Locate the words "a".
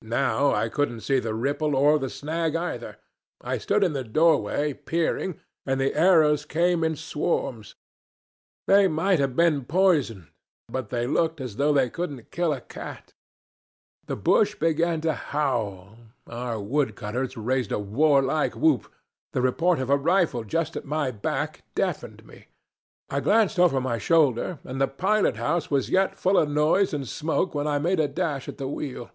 12.52-12.60, 17.72-17.80, 19.90-19.96, 27.98-28.06